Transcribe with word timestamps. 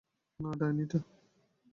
না, 0.39 0.49
ডাইনি 0.59 0.85
টা। 0.91 0.99